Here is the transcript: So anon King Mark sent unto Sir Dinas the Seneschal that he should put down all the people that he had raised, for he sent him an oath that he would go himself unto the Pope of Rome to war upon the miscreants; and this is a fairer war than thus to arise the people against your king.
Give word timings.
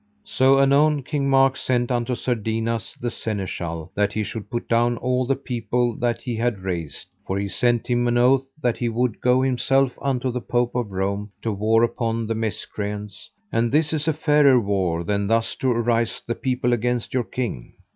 So 0.25 0.57
anon 0.57 1.03
King 1.03 1.29
Mark 1.29 1.55
sent 1.55 1.91
unto 1.91 2.15
Sir 2.15 2.33
Dinas 2.33 2.95
the 2.99 3.11
Seneschal 3.11 3.91
that 3.93 4.13
he 4.13 4.23
should 4.23 4.49
put 4.49 4.67
down 4.67 4.97
all 4.97 5.27
the 5.27 5.35
people 5.35 5.95
that 5.97 6.21
he 6.21 6.35
had 6.35 6.63
raised, 6.63 7.05
for 7.27 7.37
he 7.37 7.47
sent 7.47 7.85
him 7.87 8.07
an 8.07 8.17
oath 8.17 8.51
that 8.59 8.77
he 8.77 8.89
would 8.89 9.21
go 9.21 9.43
himself 9.43 9.99
unto 10.01 10.31
the 10.31 10.41
Pope 10.41 10.73
of 10.73 10.91
Rome 10.91 11.29
to 11.43 11.51
war 11.51 11.83
upon 11.83 12.25
the 12.25 12.33
miscreants; 12.33 13.29
and 13.51 13.71
this 13.71 13.93
is 13.93 14.07
a 14.07 14.13
fairer 14.13 14.59
war 14.59 15.03
than 15.03 15.27
thus 15.27 15.55
to 15.57 15.69
arise 15.71 16.23
the 16.25 16.33
people 16.33 16.73
against 16.73 17.13
your 17.13 17.23
king. 17.23 17.75